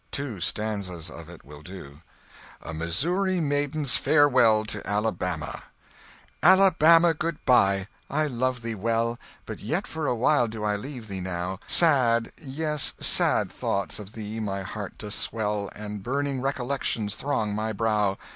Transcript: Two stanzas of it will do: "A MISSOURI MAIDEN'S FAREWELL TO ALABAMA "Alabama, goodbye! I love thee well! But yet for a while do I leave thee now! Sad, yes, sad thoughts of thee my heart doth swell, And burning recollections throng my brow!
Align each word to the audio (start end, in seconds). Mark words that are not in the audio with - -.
Two 0.09 0.39
stanzas 0.39 1.11
of 1.11 1.29
it 1.29 1.45
will 1.45 1.61
do: 1.61 2.01
"A 2.59 2.73
MISSOURI 2.73 3.39
MAIDEN'S 3.39 3.97
FAREWELL 3.97 4.65
TO 4.65 4.81
ALABAMA 4.83 5.61
"Alabama, 6.41 7.13
goodbye! 7.13 7.87
I 8.09 8.25
love 8.25 8.63
thee 8.63 8.73
well! 8.73 9.19
But 9.45 9.59
yet 9.59 9.85
for 9.85 10.07
a 10.07 10.15
while 10.15 10.47
do 10.47 10.63
I 10.63 10.75
leave 10.75 11.07
thee 11.07 11.21
now! 11.21 11.59
Sad, 11.67 12.31
yes, 12.41 12.95
sad 12.97 13.51
thoughts 13.51 13.99
of 13.99 14.13
thee 14.13 14.39
my 14.39 14.63
heart 14.63 14.97
doth 14.97 15.13
swell, 15.13 15.69
And 15.75 16.01
burning 16.01 16.41
recollections 16.41 17.13
throng 17.13 17.53
my 17.53 17.71
brow! 17.71 18.17